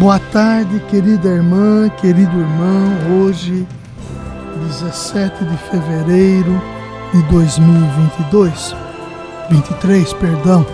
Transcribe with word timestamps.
Boa 0.00 0.18
tarde, 0.18 0.80
querida 0.88 1.28
irmã, 1.28 1.86
querido 1.90 2.40
irmão. 2.40 3.20
Hoje, 3.20 3.68
17 4.66 5.44
de 5.44 5.56
fevereiro 5.58 6.58
de 7.12 7.22
2022. 7.24 8.74
23, 9.50 10.14
perdão. 10.14 10.66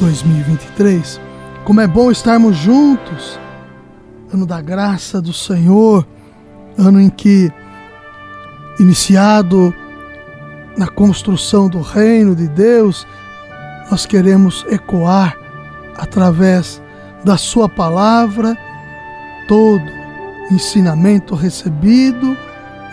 2023. 0.00 1.20
Como 1.64 1.80
é 1.80 1.86
bom 1.86 2.10
estarmos 2.10 2.56
juntos. 2.56 3.38
Ano 4.34 4.44
da 4.44 4.60
graça 4.60 5.22
do 5.22 5.32
Senhor. 5.32 6.04
Ano 6.76 7.00
em 7.00 7.08
que, 7.08 7.48
iniciado 8.80 9.72
na 10.76 10.88
construção 10.88 11.68
do 11.68 11.80
reino 11.80 12.34
de 12.34 12.48
Deus, 12.48 13.06
nós 13.88 14.04
queremos 14.04 14.66
ecoar 14.68 15.38
através 15.96 16.79
da 17.24 17.36
Sua 17.36 17.68
palavra 17.68 18.56
todo 19.46 19.82
ensinamento 20.50 21.34
recebido 21.34 22.36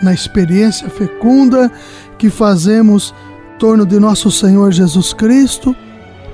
na 0.02 0.12
experiência 0.12 0.88
fecunda 0.88 1.70
que 2.16 2.30
fazemos 2.30 3.14
em 3.54 3.58
torno 3.58 3.84
de 3.84 3.98
nosso 3.98 4.30
Senhor 4.30 4.72
Jesus 4.72 5.12
Cristo, 5.12 5.74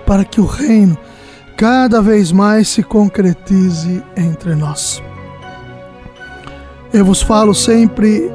para 0.07 0.25
que 0.25 0.41
o 0.41 0.45
reino 0.45 0.97
cada 1.57 2.03
vez 2.03 2.31
mais 2.33 2.69
se 2.69 2.83
concretize 2.83 4.03
entre 4.17 4.55
nós. 4.55 5.03
Eu 6.93 7.05
vos 7.05 7.23
falo 7.23 7.55
sempre 7.55 8.31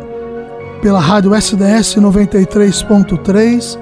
pela 0.81 0.99
rádio 0.99 1.35
SDS 1.35 1.95
93.3, 1.97 3.79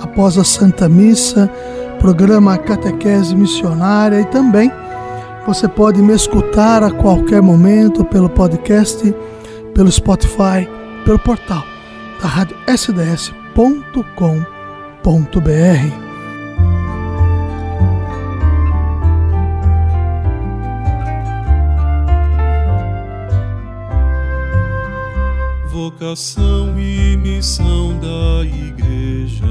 após 0.00 0.36
a 0.36 0.44
Santa 0.44 0.88
Missa, 0.88 1.48
programa 2.00 2.58
Catequese 2.58 3.36
Missionária 3.36 4.20
e 4.20 4.24
também 4.26 4.70
você 5.46 5.68
pode 5.68 6.00
me 6.00 6.14
escutar 6.14 6.82
a 6.82 6.90
qualquer 6.90 7.42
momento 7.42 8.04
pelo 8.04 8.28
podcast, 8.28 9.14
pelo 9.74 9.90
Spotify, 9.90 10.68
pelo 11.04 11.18
portal 11.18 11.64
da 12.20 12.28
rádio 12.28 12.56
sds.com.br. 12.68 13.22
Vocação 25.66 26.78
e 26.78 27.16
missão 27.16 27.98
da 27.98 28.44
Igreja 28.44 29.46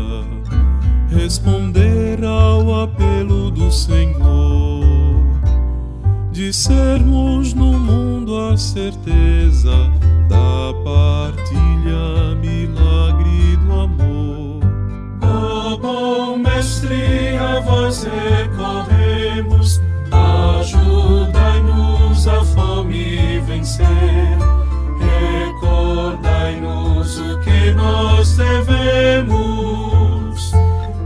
responder 1.09 2.23
ao 2.23 2.83
apelo 2.83 3.52
do 3.52 3.70
Senhor 3.70 4.80
sermos 6.53 7.53
no 7.53 7.80
mundo 7.80 8.38
a 8.38 8.57
certeza 8.57 9.71
da 10.27 10.73
partilha, 10.83 12.35
milagre 12.35 13.55
do 13.58 13.71
amor. 13.71 14.59
Ó 15.21 15.73
oh, 15.73 15.77
bom 15.77 16.37
mestre, 16.37 17.37
a 17.37 17.61
vós 17.61 18.03
recorremos, 18.03 19.80
ajudai-nos 20.59 22.27
a 22.27 22.43
fome 22.43 23.39
vencer. 23.42 23.87
Recordai-nos 24.99 27.17
o 27.17 27.39
que 27.39 27.71
nós 27.71 28.36
devemos, 28.36 29.31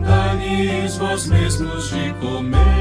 dai-lhes 0.04 0.98
vós 0.98 1.28
mesmos 1.28 1.90
de 1.90 2.12
comer 2.14 2.75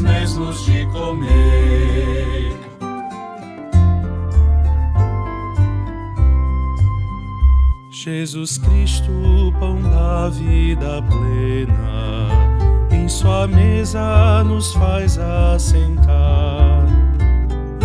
mesmos 0.00 0.64
de 0.64 0.86
comer. 0.86 1.90
Jesus 7.90 8.56
Cristo, 8.56 9.12
pão 9.60 9.80
da 9.82 10.30
vida 10.30 11.02
plena, 11.02 12.28
em 12.90 13.06
Sua 13.08 13.46
mesa 13.46 14.42
nos 14.42 14.72
faz 14.72 15.18
assentar 15.18 16.86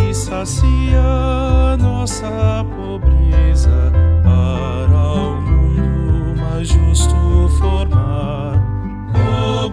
e 0.09 0.13
sacia 0.13 1.75
nossa 1.77 2.65
pobreza 2.77 3.91
para 4.23 4.97
o 4.97 5.41
mundo 5.41 6.41
mais 6.41 6.69
justo 6.69 7.49
formar. 7.59 8.04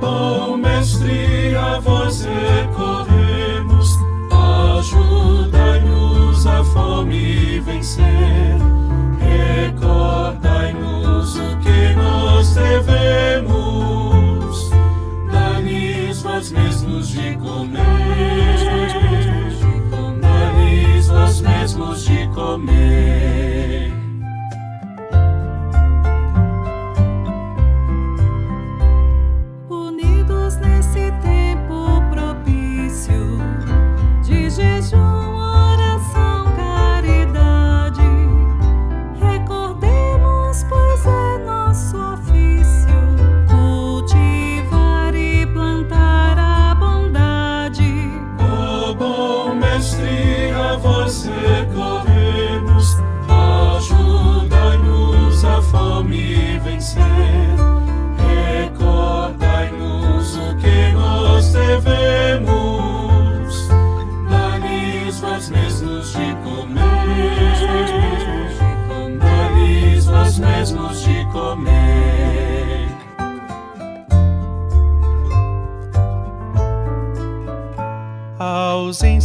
Bom 0.03 0.57
mestre, 0.57 1.55
a 1.55 1.79
vós 1.79 2.25
recorremos, 2.25 3.97
ajudai-nos 4.81 6.45
a 6.45 6.65
fome 6.65 7.61
vencer. 7.61 8.57
Recordai-nos 9.21 11.37
o 11.37 11.57
que 11.59 11.95
nós 11.95 12.53
devemos, 12.53 13.53
dai-lhes 15.31 16.21
vós 16.21 16.51
mesmos 16.51 17.11
de 17.11 17.37
comer. 17.37 17.79
Dai-lhes 20.21 21.07
vós 21.07 21.41
mesmos 21.43 22.05
de 22.05 22.27
comer. 22.35 23.32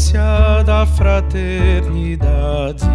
Ausência 0.07 0.63
da 0.65 0.85
fraternidade 0.85 2.85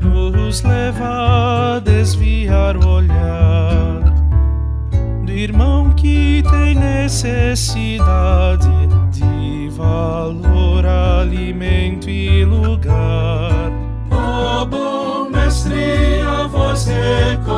nos 0.00 0.62
leva 0.62 1.76
a 1.76 1.80
desviar 1.80 2.76
o 2.76 2.86
olhar 2.86 4.14
do 5.24 5.32
irmão 5.32 5.90
que 5.92 6.44
tem 6.48 6.76
necessidade 6.76 8.68
de 9.10 9.68
valor, 9.70 10.86
alimento 10.86 12.08
e 12.08 12.44
lugar. 12.44 13.72
Ó 14.10 14.62
oh, 14.62 14.66
bom 14.66 15.28
mestre, 15.30 16.20
a 16.20 16.46
vós 16.46 16.86
recorremos, 16.86 17.55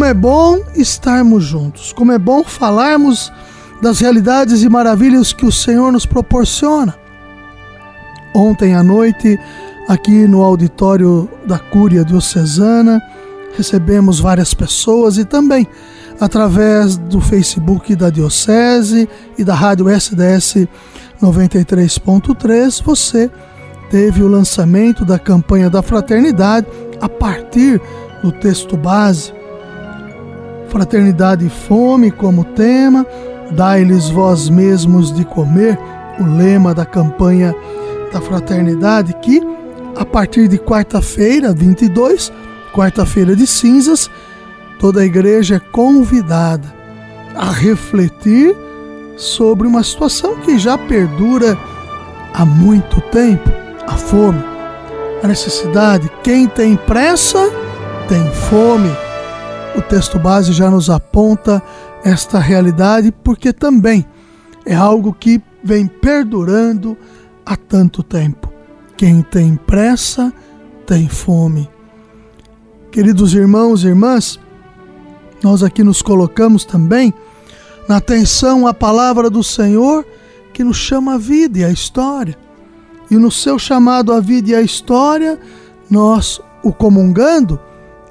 Como 0.00 0.08
é 0.08 0.14
bom 0.14 0.60
estarmos 0.74 1.44
juntos, 1.44 1.92
como 1.92 2.10
é 2.10 2.18
bom 2.18 2.42
falarmos 2.42 3.30
das 3.82 4.00
realidades 4.00 4.62
e 4.62 4.68
maravilhas 4.70 5.34
que 5.34 5.44
o 5.44 5.52
Senhor 5.52 5.92
nos 5.92 6.06
proporciona. 6.06 6.96
Ontem 8.34 8.74
à 8.74 8.82
noite, 8.82 9.38
aqui 9.86 10.26
no 10.26 10.40
auditório 10.40 11.28
da 11.46 11.58
Cúria 11.58 12.02
Diocesana, 12.02 12.98
recebemos 13.54 14.18
várias 14.18 14.54
pessoas 14.54 15.18
e 15.18 15.24
também 15.26 15.66
através 16.18 16.96
do 16.96 17.20
Facebook 17.20 17.94
da 17.94 18.08
Diocese 18.08 19.06
e 19.36 19.44
da 19.44 19.54
Rádio 19.54 19.90
SDS 19.90 20.66
93.3, 21.22 22.82
você 22.82 23.30
teve 23.90 24.22
o 24.22 24.28
lançamento 24.28 25.04
da 25.04 25.18
campanha 25.18 25.68
da 25.68 25.82
fraternidade 25.82 26.66
a 27.02 27.08
partir 27.08 27.78
do 28.22 28.32
texto 28.32 28.78
base 28.78 29.38
Fraternidade 30.70 31.44
e 31.44 31.50
fome 31.50 32.10
como 32.10 32.44
tema, 32.44 33.04
dai-lhes 33.50 34.08
vós 34.08 34.48
mesmos 34.48 35.12
de 35.12 35.24
comer, 35.24 35.78
o 36.20 36.24
lema 36.24 36.72
da 36.72 36.86
campanha 36.86 37.54
da 38.12 38.20
fraternidade, 38.20 39.12
que 39.20 39.42
a 39.96 40.04
partir 40.04 40.46
de 40.48 40.58
quarta-feira, 40.58 41.52
22, 41.52 42.32
quarta-feira 42.72 43.34
de 43.34 43.46
cinzas, 43.46 44.08
toda 44.78 45.00
a 45.00 45.04
igreja 45.04 45.56
é 45.56 45.60
convidada 45.72 46.72
a 47.34 47.50
refletir 47.50 48.56
sobre 49.16 49.66
uma 49.66 49.82
situação 49.82 50.36
que 50.36 50.58
já 50.58 50.78
perdura 50.78 51.58
há 52.32 52.44
muito 52.44 53.00
tempo: 53.10 53.50
a 53.86 53.96
fome, 53.96 54.42
a 55.22 55.26
necessidade. 55.26 56.10
Quem 56.22 56.46
tem 56.46 56.76
pressa 56.76 57.50
tem 58.08 58.24
fome. 58.48 59.09
O 59.76 59.82
texto 59.82 60.18
base 60.18 60.52
já 60.52 60.70
nos 60.70 60.90
aponta 60.90 61.62
esta 62.04 62.38
realidade 62.38 63.12
porque 63.12 63.52
também 63.52 64.04
é 64.66 64.74
algo 64.74 65.12
que 65.12 65.40
vem 65.62 65.86
perdurando 65.86 66.96
há 67.46 67.56
tanto 67.56 68.02
tempo. 68.02 68.52
Quem 68.96 69.22
tem 69.22 69.56
pressa 69.56 70.32
tem 70.86 71.08
fome. 71.08 71.70
Queridos 72.90 73.32
irmãos 73.32 73.84
e 73.84 73.86
irmãs, 73.86 74.40
nós 75.42 75.62
aqui 75.62 75.84
nos 75.84 76.02
colocamos 76.02 76.64
também 76.64 77.14
na 77.88 77.98
atenção 77.98 78.66
à 78.66 78.74
palavra 78.74 79.30
do 79.30 79.42
Senhor 79.42 80.04
que 80.52 80.64
nos 80.64 80.76
chama 80.76 81.14
a 81.14 81.18
vida 81.18 81.60
e 81.60 81.64
a 81.64 81.70
história. 81.70 82.36
E 83.08 83.14
no 83.16 83.30
seu 83.30 83.58
chamado 83.58 84.12
à 84.12 84.20
vida 84.20 84.50
e 84.50 84.54
à 84.54 84.60
história, 84.60 85.38
nós, 85.88 86.40
o 86.62 86.72
comungando, 86.72 87.58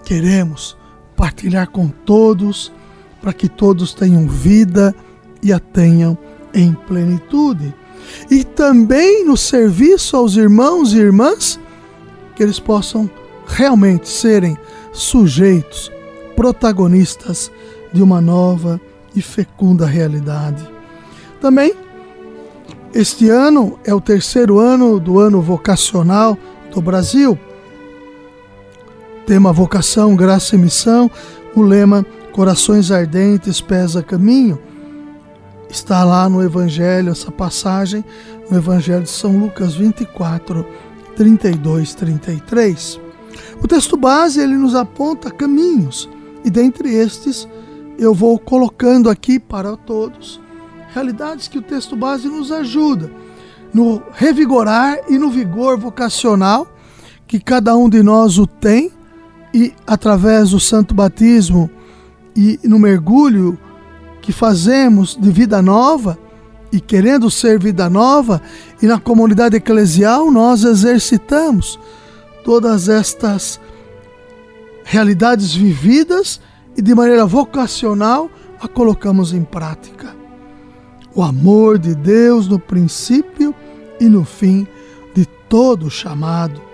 queremos 0.03 0.78
partilhar 1.19 1.69
com 1.69 1.89
todos, 1.89 2.71
para 3.21 3.33
que 3.33 3.49
todos 3.49 3.93
tenham 3.93 4.25
vida 4.25 4.95
e 5.43 5.51
a 5.51 5.59
tenham 5.59 6.17
em 6.53 6.71
plenitude. 6.71 7.75
E 8.31 8.41
também 8.45 9.25
no 9.25 9.35
serviço 9.35 10.15
aos 10.15 10.37
irmãos 10.37 10.93
e 10.93 10.97
irmãs, 10.97 11.59
que 12.37 12.41
eles 12.41 12.57
possam 12.57 13.09
realmente 13.45 14.07
serem 14.07 14.57
sujeitos, 14.93 15.91
protagonistas 16.37 17.51
de 17.91 18.01
uma 18.01 18.21
nova 18.21 18.79
e 19.13 19.21
fecunda 19.21 19.85
realidade. 19.85 20.65
Também, 21.41 21.73
este 22.93 23.27
ano 23.29 23.77
é 23.83 23.93
o 23.93 23.99
terceiro 23.99 24.57
ano 24.57 25.01
do 25.01 25.19
ano 25.19 25.41
vocacional 25.41 26.37
do 26.73 26.81
Brasil 26.81 27.37
tema 29.29 29.53
vocação, 29.53 30.15
graça 30.15 30.55
e 30.55 30.57
missão, 30.57 31.07
o 31.55 31.61
lema 31.61 32.03
Corações 32.31 32.89
Ardentes 32.89 33.61
pesa 33.61 34.01
caminho. 34.01 34.57
Está 35.69 36.03
lá 36.03 36.27
no 36.27 36.41
Evangelho, 36.41 37.11
essa 37.11 37.31
passagem, 37.31 38.03
no 38.49 38.57
Evangelho 38.57 39.03
de 39.03 39.09
São 39.11 39.37
Lucas 39.37 39.75
24, 39.75 40.65
32, 41.15 41.93
33. 41.93 42.99
O 43.63 43.67
texto 43.67 43.95
base 43.95 44.41
ele 44.41 44.57
nos 44.57 44.73
aponta 44.73 45.29
caminhos, 45.29 46.09
e 46.43 46.49
dentre 46.49 46.91
estes 46.91 47.47
eu 47.99 48.15
vou 48.15 48.39
colocando 48.39 49.11
aqui 49.11 49.39
para 49.39 49.77
todos 49.77 50.41
realidades 50.91 51.47
que 51.47 51.59
o 51.59 51.61
texto 51.61 51.95
base 51.95 52.27
nos 52.27 52.51
ajuda 52.51 53.11
no 53.71 54.01
revigorar 54.11 54.97
e 55.07 55.19
no 55.19 55.29
vigor 55.29 55.77
vocacional 55.77 56.67
que 57.27 57.39
cada 57.39 57.77
um 57.77 57.87
de 57.87 58.01
nós 58.01 58.39
o 58.39 58.47
tem 58.47 58.97
e 59.53 59.73
através 59.85 60.51
do 60.51 60.59
santo 60.59 60.93
batismo 60.93 61.69
e 62.35 62.59
no 62.63 62.79
mergulho 62.79 63.57
que 64.21 64.31
fazemos 64.31 65.17
de 65.19 65.31
vida 65.31 65.61
nova 65.61 66.17
e 66.71 66.79
querendo 66.79 67.31
ser 67.31 67.59
vida 67.59 67.89
nova 67.89 68.41
e 68.81 68.85
na 68.85 68.99
comunidade 68.99 69.55
eclesial 69.55 70.29
nós 70.29 70.63
exercitamos 70.63 71.79
todas 72.43 72.87
estas 72.87 73.59
realidades 74.83 75.53
vividas 75.53 76.39
e 76.77 76.81
de 76.81 76.93
maneira 76.93 77.25
vocacional 77.25 78.29
a 78.61 78.67
colocamos 78.67 79.33
em 79.33 79.43
prática. 79.43 80.15
O 81.15 81.23
amor 81.23 81.79
de 81.79 81.95
Deus 81.95 82.47
no 82.47 82.59
princípio 82.59 83.53
e 83.99 84.05
no 84.05 84.23
fim 84.23 84.67
de 85.15 85.25
todo 85.25 85.89
chamado 85.89 86.68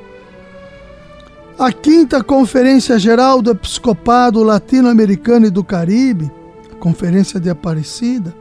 a 1.57 1.71
quinta 1.71 2.21
Conferência 2.21 2.99
Geral 2.99 3.41
do 3.41 3.51
Episcopado 3.51 4.43
Latino-Americano 4.43 5.45
e 5.45 5.49
do 5.49 5.63
Caribe, 5.63 6.29
a 6.71 6.75
Conferência 6.75 7.39
de 7.39 7.49
Aparecida, 7.49 8.35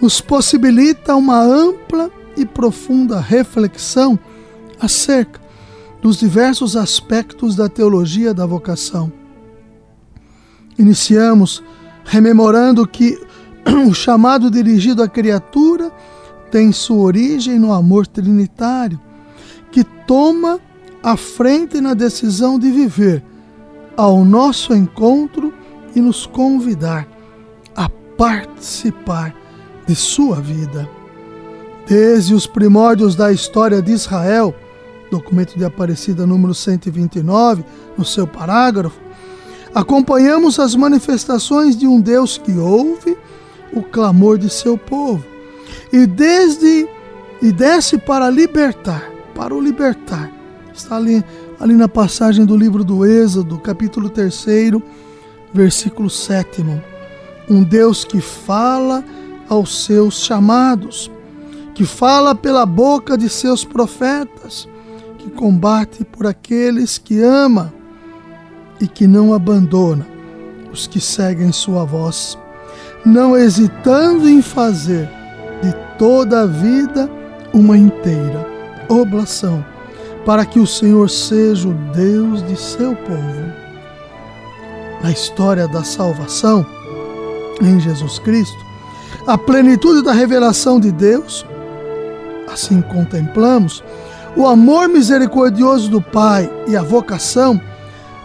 nos 0.00 0.22
possibilita 0.22 1.14
uma 1.14 1.42
ampla 1.42 2.10
e 2.36 2.46
profunda 2.46 3.20
reflexão 3.20 4.18
acerca 4.80 5.38
dos 6.00 6.18
diversos 6.18 6.76
aspectos 6.76 7.54
da 7.54 7.68
teologia 7.68 8.32
da 8.32 8.46
vocação. 8.46 9.12
Iniciamos 10.78 11.62
rememorando 12.04 12.86
que 12.86 13.20
o 13.86 13.92
chamado 13.92 14.50
dirigido 14.50 15.02
à 15.02 15.08
criatura 15.08 15.92
tem 16.50 16.72
sua 16.72 17.02
origem 17.02 17.58
no 17.58 17.70
amor 17.70 18.06
trinitário, 18.06 18.98
que 19.70 19.84
toma 19.84 20.58
à 21.02 21.16
frente 21.16 21.80
na 21.80 21.94
decisão 21.94 22.58
de 22.58 22.70
viver 22.70 23.22
ao 23.96 24.24
nosso 24.24 24.74
encontro 24.74 25.52
e 25.94 26.00
nos 26.00 26.26
convidar 26.26 27.08
a 27.74 27.88
participar 28.16 29.34
de 29.86 29.94
sua 29.94 30.40
vida. 30.40 30.88
Desde 31.86 32.34
os 32.34 32.46
primórdios 32.46 33.16
da 33.16 33.32
história 33.32 33.82
de 33.82 33.92
Israel, 33.92 34.54
documento 35.10 35.58
de 35.58 35.64
Aparecida 35.64 36.26
número 36.26 36.54
129, 36.54 37.64
no 37.98 38.04
seu 38.04 38.26
parágrafo, 38.26 39.00
acompanhamos 39.74 40.58
as 40.58 40.74
manifestações 40.76 41.76
de 41.76 41.86
um 41.86 42.00
Deus 42.00 42.38
que 42.38 42.52
ouve 42.52 43.16
o 43.72 43.82
clamor 43.82 44.38
de 44.38 44.50
seu 44.50 44.76
povo 44.76 45.24
e 45.92 46.06
desde 46.06 46.88
e 47.42 47.50
desce 47.50 47.96
para 47.96 48.28
libertar, 48.28 49.10
para 49.34 49.54
o 49.54 49.60
libertar 49.60 50.39
Está 50.80 50.96
ali, 50.96 51.22
ali 51.60 51.74
na 51.74 51.88
passagem 51.88 52.46
do 52.46 52.56
livro 52.56 52.82
do 52.82 53.04
Êxodo, 53.04 53.58
capítulo 53.58 54.08
3, 54.08 54.46
versículo 55.52 56.08
7. 56.08 56.64
Um 57.50 57.62
Deus 57.62 58.02
que 58.02 58.18
fala 58.18 59.04
aos 59.46 59.84
seus 59.84 60.24
chamados, 60.24 61.10
que 61.74 61.84
fala 61.84 62.34
pela 62.34 62.64
boca 62.64 63.18
de 63.18 63.28
seus 63.28 63.62
profetas, 63.62 64.66
que 65.18 65.28
combate 65.28 66.02
por 66.02 66.26
aqueles 66.26 66.96
que 66.96 67.20
ama 67.20 67.74
e 68.80 68.88
que 68.88 69.06
não 69.06 69.34
abandona 69.34 70.06
os 70.72 70.86
que 70.86 70.98
seguem 70.98 71.52
sua 71.52 71.84
voz, 71.84 72.38
não 73.04 73.36
hesitando 73.36 74.26
em 74.26 74.40
fazer 74.40 75.06
de 75.62 75.74
toda 75.98 76.40
a 76.40 76.46
vida 76.46 77.10
uma 77.52 77.76
inteira 77.76 78.46
oblação 78.88 79.62
para 80.24 80.44
que 80.44 80.60
o 80.60 80.66
Senhor 80.66 81.08
seja 81.08 81.68
o 81.68 81.74
Deus 81.94 82.46
de 82.46 82.56
seu 82.56 82.94
povo. 82.94 83.52
Na 85.02 85.10
história 85.10 85.66
da 85.66 85.82
salvação, 85.82 86.64
em 87.62 87.80
Jesus 87.80 88.18
Cristo, 88.18 88.58
a 89.26 89.38
plenitude 89.38 90.02
da 90.02 90.12
revelação 90.12 90.78
de 90.78 90.92
Deus, 90.92 91.46
assim 92.52 92.82
contemplamos, 92.82 93.82
o 94.36 94.46
amor 94.46 94.88
misericordioso 94.88 95.90
do 95.90 96.00
Pai 96.00 96.50
e 96.66 96.76
a 96.76 96.82
vocação, 96.82 97.60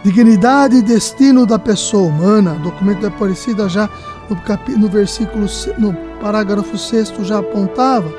dignidade 0.04 0.78
e 0.78 0.82
destino 0.82 1.46
da 1.46 1.58
pessoa 1.58 2.08
humana, 2.08 2.56
documento 2.56 3.00
de 3.00 3.08
Aparecida 3.08 3.68
já 3.68 3.90
no, 4.30 4.78
no 4.78 4.88
versículo, 4.90 5.48
no 5.78 5.94
parágrafo 6.20 6.78
6 6.78 7.14
já 7.22 7.40
apontava, 7.40 8.12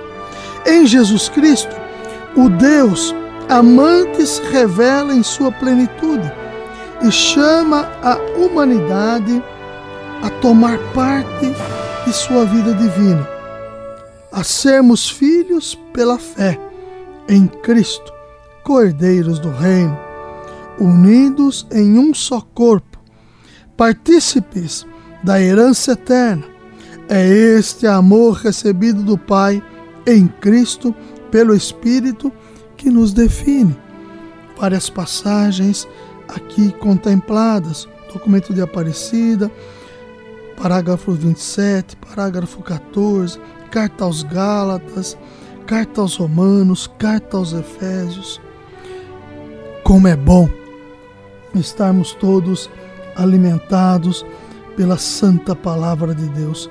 em 0.66 0.87
Jesus 0.87 1.28
Cristo, 1.28 1.75
o 2.37 2.49
Deus 2.49 3.14
amante 3.48 4.26
se 4.26 4.42
revela 4.42 5.14
em 5.14 5.22
sua 5.22 5.52
plenitude 5.52 6.30
e 7.02 7.10
chama 7.10 7.88
a 8.02 8.16
humanidade 8.38 9.42
a 10.22 10.30
tomar 10.40 10.78
parte 10.92 11.52
de 12.04 12.12
sua 12.12 12.44
vida 12.44 12.74
divina, 12.74 13.28
a 14.32 14.42
sermos 14.42 15.08
filhos 15.08 15.78
pela 15.92 16.18
fé 16.18 16.58
em 17.28 17.46
Cristo, 17.46 18.12
cordeiros 18.64 19.38
do 19.38 19.50
Reino, 19.50 19.96
unidos 20.78 21.66
em 21.70 21.98
um 21.98 22.14
só 22.14 22.40
corpo, 22.40 22.98
partícipes 23.76 24.86
da 25.22 25.40
herança 25.40 25.92
eterna. 25.92 26.44
É 27.08 27.24
este 27.28 27.86
amor 27.86 28.34
recebido 28.34 29.02
do 29.02 29.16
Pai 29.16 29.62
em 30.06 30.26
Cristo 30.26 30.94
pelo 31.30 31.54
Espírito 31.54 32.32
que 32.87 32.90
nos 32.93 33.12
define. 33.12 33.76
Várias 34.57 34.88
passagens 34.88 35.88
aqui 36.28 36.71
contempladas, 36.71 37.88
documento 38.12 38.55
de 38.55 38.62
Aparecida, 38.62 39.50
parágrafo 40.57 41.11
27, 41.11 41.97
parágrafo 41.97 42.62
14, 42.62 43.40
carta 43.73 44.05
aos 44.05 44.23
Gálatas, 44.23 45.19
carta 45.66 46.00
aos 46.00 46.14
Romanos, 46.14 46.88
carta 46.97 47.37
aos 47.37 47.52
Efésios. 47.52 48.40
Como 49.83 50.07
é 50.07 50.14
bom 50.14 50.49
estarmos 51.57 52.12
todos 52.12 52.71
alimentados 53.16 54.25
pela 54.76 54.97
santa 54.97 55.57
palavra 55.57 56.14
de 56.14 56.28
Deus. 56.28 56.71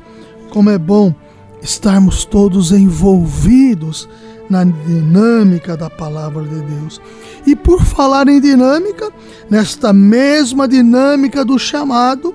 Como 0.49 0.69
é 0.69 0.77
bom 0.77 1.13
estarmos 1.61 2.23
todos 2.23 2.71
envolvidos 2.71 4.07
na 4.49 4.63
dinâmica 4.63 5.75
da 5.75 5.89
palavra 5.89 6.43
de 6.43 6.61
Deus. 6.61 7.01
E 7.45 7.55
por 7.55 7.83
falar 7.83 8.27
em 8.27 8.39
dinâmica, 8.39 9.11
nesta 9.49 9.91
mesma 9.91 10.67
dinâmica 10.67 11.43
do 11.43 11.57
chamado, 11.57 12.33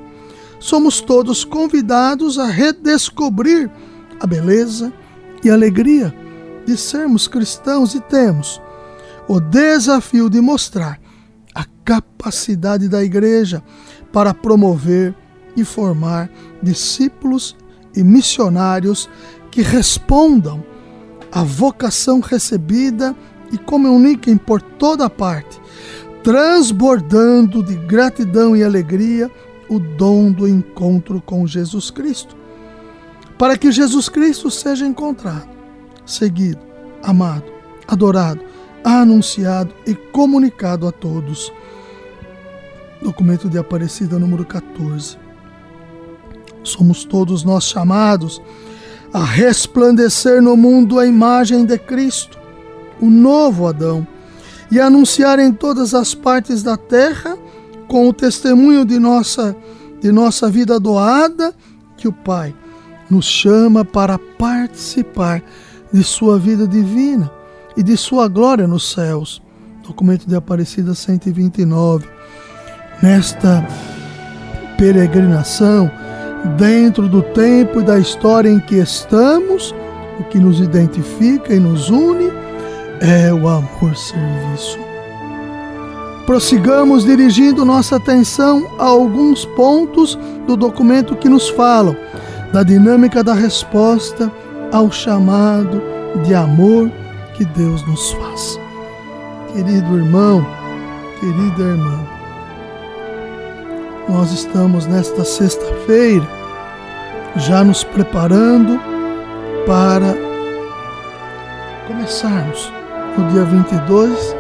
somos 0.59 1.01
todos 1.01 1.45
convidados 1.45 2.39
a 2.39 2.47
redescobrir 2.47 3.71
a 4.21 4.27
beleza 4.27 4.93
e 5.43 5.51
alegria 5.51 6.15
de 6.67 6.77
sermos 6.77 7.27
cristãos 7.27 7.95
e 7.95 8.01
temos 8.01 8.61
o 9.27 9.41
desafio 9.41 10.29
de 10.29 10.41
mostrar 10.41 11.01
a 11.55 11.65
capacidade 11.85 12.89
da 12.89 13.03
igreja 13.03 13.63
para 14.13 14.35
promover 14.35 15.15
e 15.57 15.65
formar 15.65 16.31
discípulos 16.63 17.57
e 17.97 18.03
missionários 18.05 19.09
que 19.51 19.63
respondam 19.63 20.63
à 21.33 21.43
vocação 21.43 22.21
recebida 22.21 23.15
e 23.53 23.59
comuniquem 23.59 24.37
por 24.37 24.61
toda 24.61 25.09
parte, 25.09 25.61
transbordando 26.23 27.63
de 27.63 27.77
gratidão 27.77 28.57
e 28.57 28.63
alegria 28.63 29.31
o 29.69 29.79
dom 29.79 30.33
do 30.33 30.49
encontro 30.49 31.21
com 31.21 31.47
Jesus 31.47 31.91
Cristo, 31.91 32.37
para 33.39 33.57
que 33.57 33.71
Jesus 33.71 34.09
Cristo 34.09 34.51
seja 34.51 34.85
encontrado, 34.85 35.49
seguido, 36.05 36.61
amado, 37.03 37.51
adorado, 37.87 38.41
anunciado 38.85 39.73
e 39.87 39.95
comunicado 39.95 40.87
a 40.87 40.93
todos. 40.93 41.53
Documento 43.01 43.49
de 43.49 43.59
Aparecida 43.59 44.19
número 44.19 44.45
14. 44.45 45.17
Somos 46.63 47.05
todos 47.05 47.43
nós 47.45 47.65
chamados 47.65 48.43
a 49.13 49.25
resplandecer 49.25 50.41
no 50.41 50.57
mundo 50.57 50.99
a 50.99 51.07
imagem 51.07 51.65
de 51.65 51.79
Cristo, 51.79 52.39
o 53.01 53.07
novo 53.07 53.67
Adão, 53.67 54.07
e 54.71 54.79
anunciar 54.79 55.39
em 55.39 55.53
todas 55.53 55.95
as 55.95 56.15
partes 56.15 56.63
da 56.63 56.77
terra, 56.77 57.37
com 57.89 58.09
o 58.09 58.13
testemunho 58.13 58.85
de 58.85 58.99
nossa, 59.01 59.57
de 60.01 60.13
nossa 60.13 60.49
vida 60.49 60.79
doada, 60.79 61.53
que 61.97 62.07
o 62.07 62.13
Pai 62.13 62.55
nos 63.11 63.27
chama 63.27 63.85
para 63.85 64.17
participar 64.17 65.43
de 65.93 66.05
sua 66.05 66.39
vida 66.39 66.69
divina 66.69 67.31
e 67.77 67.83
de 67.83 67.97
sua 67.97 68.29
glória 68.29 68.67
nos 68.69 68.93
céus. 68.93 69.43
Documento 69.83 70.29
de 70.29 70.37
Aparecida 70.37 70.95
129. 70.95 72.09
Nesta 73.03 73.67
peregrinação, 74.79 75.91
dentro 76.57 77.09
do 77.09 77.23
tempo 77.23 77.81
e 77.81 77.85
da 77.85 77.99
história 77.99 78.49
em 78.49 78.61
que 78.61 78.77
estamos, 78.77 79.75
o 80.19 80.25
que 80.25 80.39
nos 80.39 80.61
identifica 80.61 81.55
e 81.55 81.59
nos 81.59 81.91
une 81.91 82.31
é 83.01 83.33
o 83.33 83.49
amor-serviço. 83.49 84.79
Prossigamos 86.27 87.05
dirigindo 87.05 87.65
nossa 87.65 87.97
atenção 87.97 88.71
a 88.79 88.85
alguns 88.85 89.45
pontos 89.45 90.19
do 90.47 90.57
documento 90.57 91.17
que 91.17 91.29
nos 91.29 91.49
falam 91.49 91.97
da 92.53 92.63
dinâmica 92.63 93.23
da 93.23 93.35
resposta 93.35 94.31
ao 94.73 94.91
chamado 94.91 95.83
de 96.25 96.35
amor 96.35 96.91
que 97.35 97.45
Deus 97.45 97.87
nos 97.87 98.13
faz. 98.13 98.61
Querido 99.53 99.97
irmão, 99.97 100.47
querida 101.19 101.63
irmã, 101.63 102.20
nós 104.11 104.33
estamos 104.33 104.87
nesta 104.87 105.25
sexta-feira 105.25 106.27
já 107.37 107.63
nos 107.63 107.85
preparando 107.85 108.77
para 109.65 110.17
começarmos 111.87 112.73
no 113.17 113.29
dia 113.29 113.45
22 113.45 114.37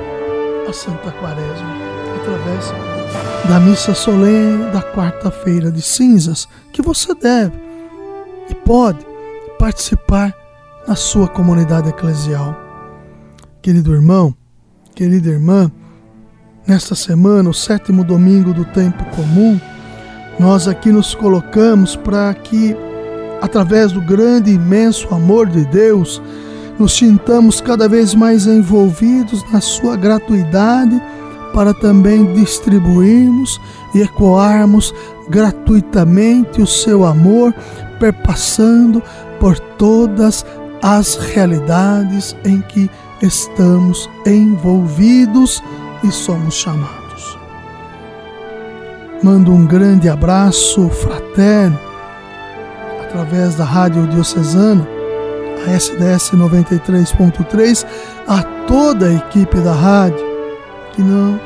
a 0.69 0.73
Santa 0.73 1.12
Quaresma, 1.12 1.77
através 2.21 2.73
da 3.49 3.61
missa 3.61 3.95
solene 3.95 4.71
da 4.73 4.83
quarta-feira 4.83 5.71
de 5.71 5.81
cinzas, 5.81 6.49
que 6.73 6.83
você 6.83 7.15
deve 7.15 7.57
e 8.49 8.55
pode 8.55 9.07
participar 9.57 10.35
na 10.87 10.97
sua 10.97 11.29
comunidade 11.29 11.89
eclesial. 11.89 12.57
Querido 13.62 13.95
irmão, 13.95 14.35
querida 14.97 15.29
irmã, 15.29 15.71
Nesta 16.71 16.95
semana, 16.95 17.50
o 17.50 17.53
sétimo 17.53 18.05
domingo 18.05 18.55
do 18.55 18.65
tempo 18.65 19.05
comum, 19.07 19.61
nós 20.39 20.69
aqui 20.69 20.93
nos 20.93 21.17
colocamos 21.17 21.97
para 21.97 22.33
que, 22.33 22.77
através 23.43 23.91
do 23.91 24.00
grande 24.00 24.53
e 24.53 24.55
imenso 24.55 25.12
amor 25.12 25.49
de 25.49 25.65
Deus, 25.65 26.23
nos 26.79 26.97
sintamos 26.97 27.61
cada 27.61 27.89
vez 27.89 28.15
mais 28.15 28.47
envolvidos 28.47 29.45
na 29.50 29.61
sua 29.61 29.97
gratuidade 29.97 31.03
para 31.53 31.75
também 31.75 32.33
distribuirmos 32.35 33.61
e 33.93 34.03
ecoarmos 34.03 34.95
gratuitamente 35.29 36.62
o 36.62 36.67
seu 36.69 37.05
amor, 37.05 37.53
perpassando 37.99 39.03
por 39.41 39.59
todas 39.59 40.47
as 40.81 41.17
realidades 41.17 42.37
em 42.45 42.61
que 42.61 42.89
estamos 43.21 44.09
envolvidos 44.25 45.61
e 46.02 46.11
somos 46.11 46.54
chamados. 46.54 47.38
Mando 49.23 49.52
um 49.52 49.66
grande 49.66 50.09
abraço 50.09 50.88
fraterno 50.88 51.78
através 53.02 53.54
da 53.54 53.64
Rádio 53.64 54.07
Diocesana, 54.07 54.87
a 55.66 55.73
SDS 55.73 56.30
93.3, 56.30 57.87
a 58.26 58.42
toda 58.66 59.07
a 59.09 59.12
equipe 59.12 59.59
da 59.61 59.75
rádio 59.75 60.25
que 60.92 61.02
não 61.02 61.38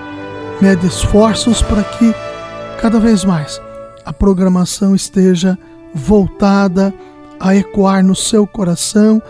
mede 0.60 0.86
esforços 0.86 1.62
para 1.62 1.82
que 1.82 2.14
cada 2.80 3.00
vez 3.00 3.24
mais 3.24 3.60
a 4.04 4.12
programação 4.12 4.94
esteja 4.94 5.58
voltada 5.94 6.94
a 7.40 7.56
ecoar 7.56 8.04
no 8.04 8.14
seu 8.14 8.46
coração 8.46 9.20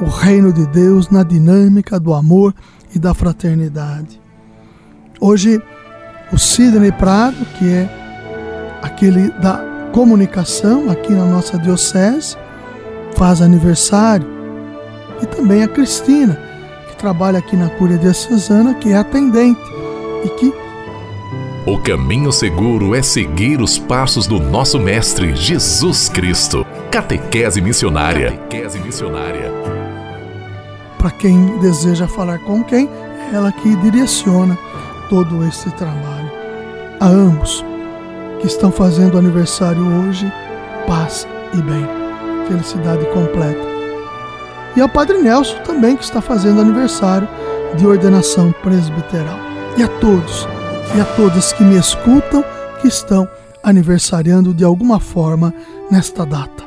o 0.00 0.06
reino 0.06 0.52
de 0.52 0.66
Deus 0.66 1.10
na 1.10 1.22
dinâmica 1.22 1.98
do 1.98 2.14
amor 2.14 2.54
e 2.94 2.98
da 2.98 3.12
fraternidade. 3.12 4.25
Hoje, 5.20 5.62
o 6.30 6.38
Sidney 6.38 6.92
Prado, 6.92 7.36
que 7.58 7.68
é 7.68 7.88
aquele 8.82 9.30
da 9.30 9.64
comunicação 9.92 10.90
aqui 10.90 11.12
na 11.12 11.24
nossa 11.24 11.58
diocese, 11.58 12.36
faz 13.16 13.40
aniversário. 13.40 14.26
E 15.22 15.26
também 15.26 15.62
a 15.62 15.68
Cristina, 15.68 16.38
que 16.88 16.96
trabalha 16.96 17.38
aqui 17.38 17.56
na 17.56 17.70
Cúria 17.70 17.96
Diocesana, 17.96 18.74
que 18.74 18.92
é 18.92 18.96
atendente 18.96 19.60
e 20.24 20.28
que 20.30 20.52
o 21.66 21.78
caminho 21.78 22.30
seguro 22.30 22.94
é 22.94 23.02
seguir 23.02 23.60
os 23.60 23.76
passos 23.76 24.26
do 24.26 24.38
nosso 24.38 24.78
Mestre 24.78 25.34
Jesus 25.34 26.08
Cristo. 26.08 26.64
Catequese 26.92 27.60
Missionária. 27.60 28.32
Catequese 28.32 28.78
Missionária. 28.78 29.50
Para 30.98 31.10
quem 31.10 31.58
deseja 31.58 32.06
falar 32.06 32.38
com 32.40 32.62
quem, 32.62 32.88
é 32.88 33.34
ela 33.34 33.50
que 33.50 33.74
direciona 33.76 34.56
todo 35.08 35.44
esse 35.44 35.70
trabalho. 35.72 36.30
A 37.00 37.06
ambos 37.06 37.64
que 38.40 38.46
estão 38.46 38.70
fazendo 38.70 39.18
aniversário 39.18 39.82
hoje, 39.82 40.30
paz 40.86 41.26
e 41.54 41.60
bem, 41.62 41.86
felicidade 42.48 43.04
completa. 43.06 43.66
E 44.76 44.80
ao 44.80 44.88
Padre 44.88 45.18
Nelson 45.22 45.58
também, 45.64 45.96
que 45.96 46.04
está 46.04 46.20
fazendo 46.20 46.60
aniversário 46.60 47.28
de 47.76 47.86
ordenação 47.86 48.52
presbiteral. 48.62 49.38
E 49.76 49.82
a 49.82 49.88
todos 49.88 50.46
e 50.94 51.00
a 51.00 51.04
todas 51.16 51.52
que 51.52 51.64
me 51.64 51.76
escutam 51.76 52.44
que 52.80 52.88
estão 52.88 53.28
aniversariando 53.62 54.54
de 54.54 54.64
alguma 54.64 55.00
forma 55.00 55.52
nesta 55.90 56.24
data. 56.24 56.64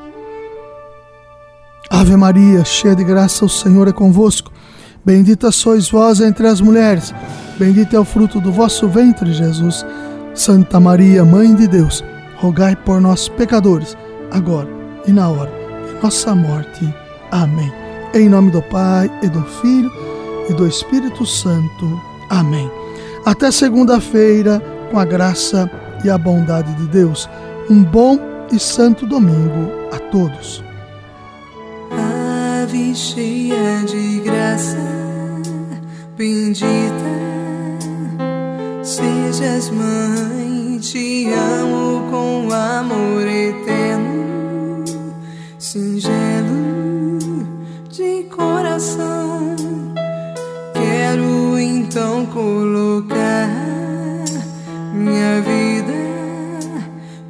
Ave 1.90 2.16
Maria, 2.16 2.64
cheia 2.64 2.96
de 2.96 3.04
graça, 3.04 3.46
o 3.46 3.50
Senhor 3.50 3.88
é 3.88 3.92
convosco. 3.92 4.52
Bendita 5.04 5.52
sois 5.52 5.90
vós 5.90 6.20
entre 6.20 6.48
as 6.48 6.62
mulheres, 6.62 7.14
bendito 7.60 7.94
é 7.94 8.00
o 8.00 8.06
fruto 8.06 8.40
do 8.40 8.52
vosso 8.52 8.88
ventre, 8.88 9.34
Jesus. 9.34 9.86
Santa 10.34 10.80
Maria, 10.80 11.26
Mãe 11.26 11.54
de 11.54 11.68
Deus, 11.68 12.04
rogai 12.38 12.74
por 12.74 13.02
nós, 13.02 13.28
pecadores, 13.28 13.98
agora 14.32 14.70
e 15.06 15.12
na 15.12 15.28
hora 15.28 15.52
de 15.86 16.02
nossa 16.02 16.34
morte. 16.34 16.94
Amém. 17.30 17.72
Em 18.14 18.30
nome 18.30 18.50
do 18.50 18.62
Pai, 18.64 19.12
e 19.22 19.28
do 19.28 19.44
Filho, 19.44 19.92
e 20.50 20.54
do 20.54 20.66
Espírito 20.66 21.26
Santo. 21.26 22.02
Amém. 22.30 22.72
Até 23.26 23.52
segunda-feira, 23.52 24.62
com 24.90 24.98
a 24.98 25.06
graça 25.06 25.70
e 26.04 26.10
a 26.10 26.18
bondade 26.18 26.74
de 26.76 26.88
Deus. 26.88 27.30
Um 27.70 27.84
bom 27.84 28.18
e 28.52 28.58
santo 28.58 29.06
domingo 29.06 29.70
a 29.92 30.00
todos. 30.10 30.64
Ave 31.92 32.96
cheia 32.96 33.84
de 33.86 34.22
graça, 34.22 34.78
bendita 36.16 37.29
sejas 38.90 39.70
mãe, 39.70 40.80
te 40.80 41.32
amo 41.32 42.10
com 42.10 42.52
amor 42.52 43.22
eterno, 43.28 44.84
singelo 45.60 47.20
de 47.92 48.24
coração. 48.36 49.56
Quero 50.74 51.60
então 51.60 52.26
colocar 52.26 53.48
minha 54.92 55.40
vida 55.42 55.94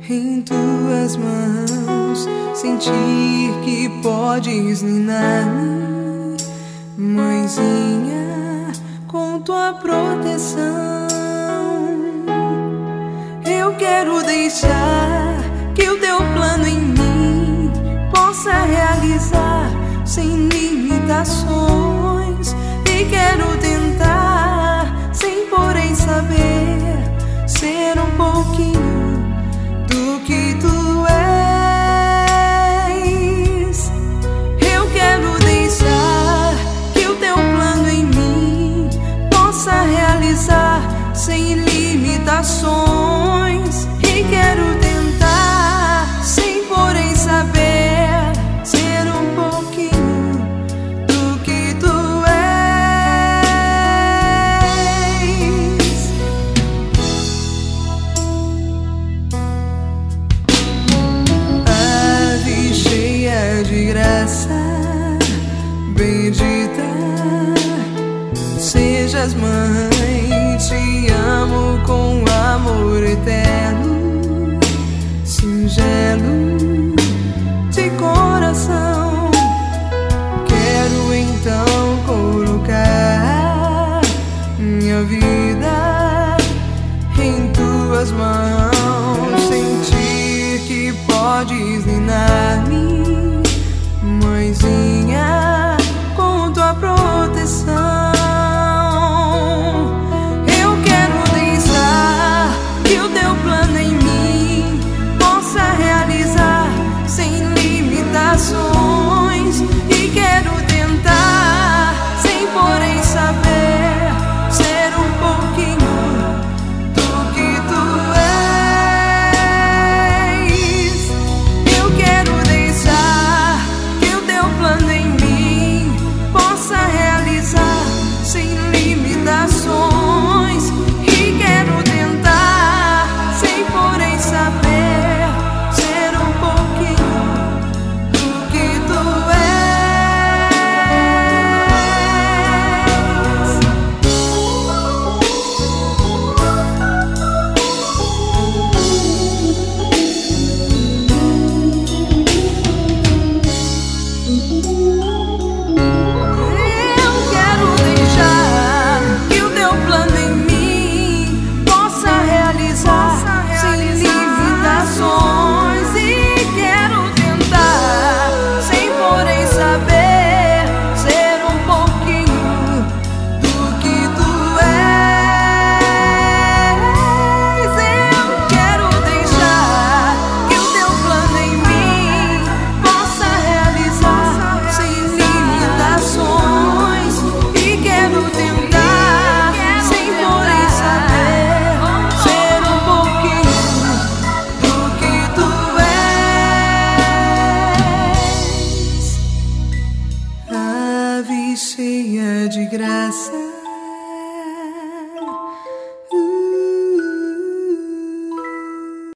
em 0.10 0.42
tuas 0.42 1.18
mãos, 1.18 2.26
sentir 2.54 3.52
que 3.66 3.90
podes 4.02 4.82
ninar-me, 4.82 6.38
mãezinha, 6.98 8.72
com 9.08 9.42
tua 9.42 9.74
proteção. 9.74 11.19
Eu 13.70 13.76
quero 13.76 14.24
deixar 14.24 15.38
que 15.76 15.88
o 15.88 16.00
teu 16.00 16.18
plano 16.18 16.66
em 16.66 16.80
mim 16.80 17.72
possa 18.12 18.52
realizar 18.52 19.70
sem 20.04 20.48
limitações. 20.48 22.56
E 22.88 23.06
quero 23.06 23.56
tentar 23.58 25.12
sem 25.14 25.46
porém 25.46 25.94
saber 25.94 26.98
ser 27.46 28.00
um 28.00 28.10
pouquinho 28.18 28.59